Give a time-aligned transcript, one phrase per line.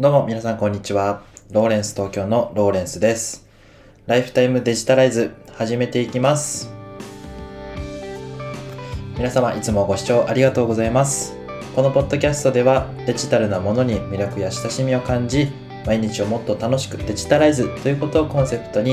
[0.00, 1.20] どうも皆さんこんにちは。
[1.50, 3.46] ローレンス東京のローレンスです。
[4.06, 6.72] ライフタイムデジタライズ始めていきます。
[9.18, 11.36] 皆様いつもご視聴ありがとうございます。
[11.76, 15.52] このポッドキャストではデジタルなものに魅力や親しみを感じ、
[15.84, 18.92] 毎日をもっと楽しくデジタライズということをコンセプトに、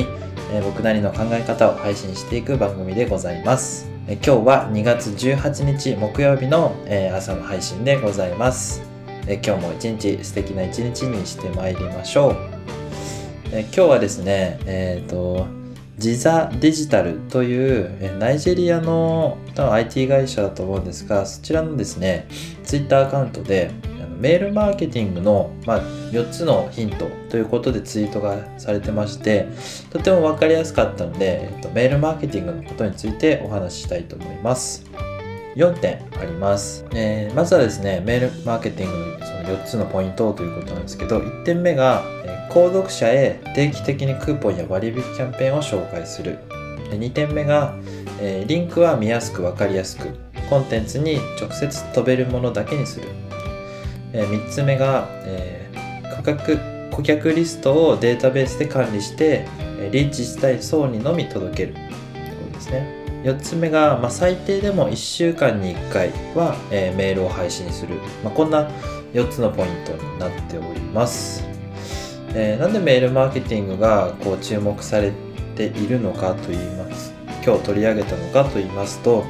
[0.52, 3.90] えー僕なりの考え方を配信していく番組でございます。
[4.10, 8.87] え今日は2月18日木曜日の、え朝の配信でございます。
[9.30, 12.36] え今日も一日素敵な一日にしてまいりましょう。
[13.52, 15.46] え今日はですね、えっ、と、
[15.98, 22.28] ジザデジタルというえナイジェリアの多分 IT 会社だと思うんですが、そちらのですね、
[22.64, 23.72] Twitter アカウントで
[24.20, 29.48] メールマーケティングの、まあ、4つのヒントということでツイートがされてまして、
[29.90, 34.86] とても分かりやすかったので、えっとメールマーケティングのことについてお話ししたいと思います。
[35.58, 46.40] 4点あります、えーまずはですねメールマーケティングのその4つのポイントということなんですけど1点目が、え購読者へ定期的にクーポンや割引キャンペーンを紹介する。
[46.90, 47.76] で2点目が、
[48.22, 50.10] えーリンクは見やすく分かりやすく
[50.50, 53.08] コンテンツに直接飛べるものだけにする、
[54.14, 56.58] え3つ目が、えー顧客
[56.92, 59.46] 顧客リストをデータベースで管理して
[59.92, 61.74] リーチしたい層にのみ届ける。
[61.74, 63.07] ということですね。
[63.28, 68.70] 4つ目が、まあ、最低でも1週間に1回は、えーメールを配信する、まあ、こんな
[69.14, 71.44] 4つのポイントになっております、
[72.34, 75.12] えーなんでメールマーケティングがこう注目され
[75.56, 79.24] ているのかと言います今日取り上げたのかと言いますと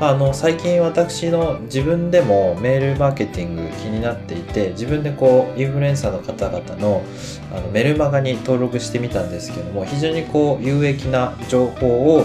[0.00, 7.02] あの最近私の自分でもメールマーケティング気になっていて自分でこうインフルエンサーの方々の
[7.52, 12.24] あのメルマガに登録してみたんですけども非常にこう有益な情報を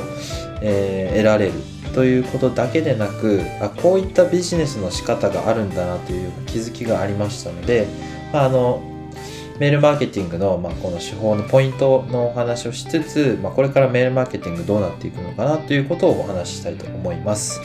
[0.62, 1.54] えー得られる
[1.94, 7.88] ということだけでなくあこういったビジネスの仕方があるんだなという気づきがありましたので、
[8.32, 8.82] まあ、あの
[9.60, 17.60] メールマーケティングの、まあ、この手法のポイントのお話をしつつ、まあ、これからメールマーケティングどうなっていくのかなということをお話ししたいと思います。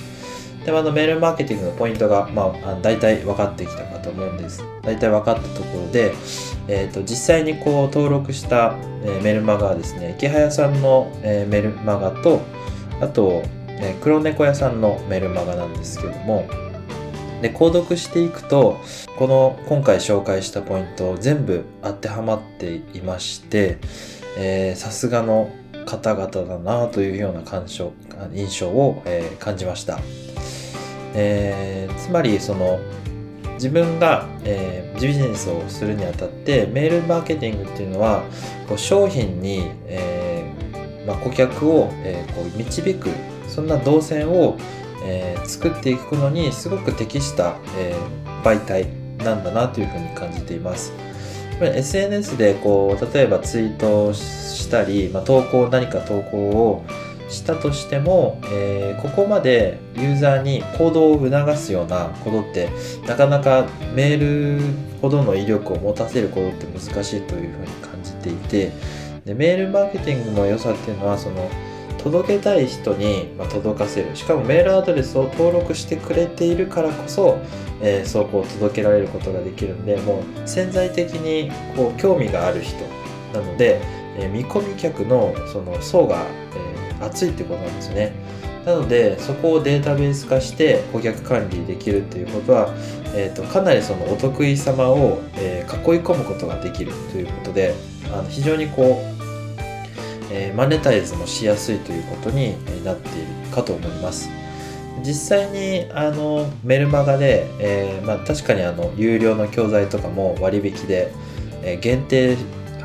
[0.65, 4.65] でまあのメールマーケティングのポイントが、まあ、大体分かってきたかと思うんです。
[4.83, 6.15] 大体分かったところで、
[6.67, 12.41] えー、と実際にこう登録した、えーメルマガはですね、池早さんの、えーメルマガと、
[13.05, 16.49] あと、え黒猫屋さんのメルマガなんですけども、
[17.45, 18.81] で購読していくと
[19.19, 23.77] この今回紹介したポイント全部当てはまっていまして
[24.77, 25.51] さすがの
[25.85, 27.93] 方々だなというような感想
[28.33, 29.99] 印象を、えー感じました、
[31.15, 32.79] えーつまりその
[33.55, 38.23] 自分が、えービジネスをするにあたってメールマーケティングっていうのは
[38.69, 40.24] こう商品に、えー
[41.07, 43.11] まあ、顧客を、えーこう導く
[43.49, 44.57] そんな動線を、
[45.05, 48.87] えー作っていくのにすごく適した、えー媒体
[49.25, 50.93] なんだなというふうに感じています。
[51.61, 56.85] SNS でこう例えばツイートしたり、まあ、投稿何か投稿を
[57.29, 62.71] したとしても、えーここまでユーザーに行動を促すようなことって
[63.07, 64.63] なかなかメール
[65.03, 68.73] ほどの威力を持たせることって難しいというふうに感じていて
[69.25, 71.51] でメールマーケティングの良さっていうのはその
[71.99, 74.15] 届けたい人にま届かせる。
[74.15, 77.39] しかもメールアドレスを登録してくれているからこそ、
[77.81, 82.77] えーそうこう届けられることができるんでもう潜在的にこう興味がある人。
[83.33, 83.81] なので、
[84.19, 88.13] えー見込み客のその層が、えー厚いってことなんですね。
[88.65, 92.73] なのでそこをデータベース化して顧客管理できるっていうことは、
[93.15, 97.75] えー、とかなりそのお得意様を、えー囲い込むことができるということで
[98.13, 99.14] あの非常にこう
[100.31, 102.53] えマネタイズもしやすいということに
[102.85, 104.29] なっているかと思います。
[105.05, 111.13] 実際にあのメルマガで、えーまあ、確かにあの有料の教材とかも割引で、
[111.63, 112.37] えー限定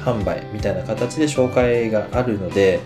[0.03, 2.79] 販売みたいな形で紹介があるので、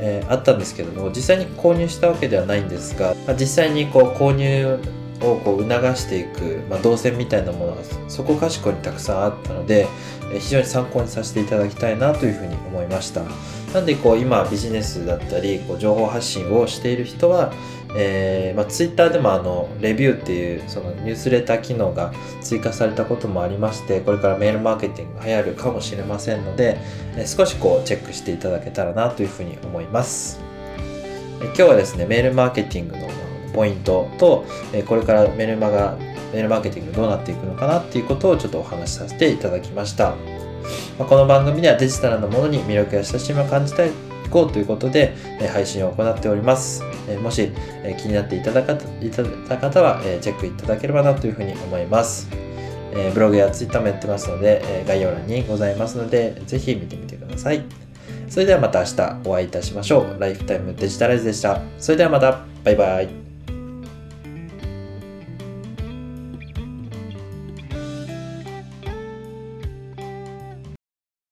[0.00, 4.78] えーあったんですけども実際に購入したわけではないんですが、まあ実際にこう購入
[5.20, 9.86] をこう促していく、まあ、動線みたいなものがそこかしこにたくさんあったので、
[10.32, 13.22] え非常に参考にさせていただきたいなというふうに思いました。
[13.74, 17.52] なんでこう今ビジネスだったりこう情報発信をしている人は、
[17.96, 26.78] えーまあ、ツイッターでもあのレビューっていうそのニュースレター機能が追加されたこともありましてこれからメールマーケティングが流行るかもしれませんので、
[27.16, 30.40] えー少しこうチェックしていただけたらなというふうに思います。
[31.40, 33.08] えー今日はですねメールマーケティングの
[33.52, 35.96] ポイントと、えーこれからメルマガ
[36.32, 40.14] メールマーケティングどうなっていくのかなっていうことをちょっとお話しさせていただきました。
[40.98, 43.90] まこの番組ではデジタルなものに魅力や親しみを感じたい
[44.34, 46.82] こうということで、え配信を行っております。
[47.08, 47.52] えもし、
[47.84, 52.28] え気になっていただかいた方は、えチェックいただければなというふうに思います。
[52.92, 57.62] えブログやツイッターもやってますので、え概要欄にございますので、ぜひ見てみてください。
[58.28, 60.16] それではまた明日お会いいたしましょう。
[60.18, 61.60] ライフタイムデジタライズでした。
[61.78, 63.23] それではまた、バイバイ。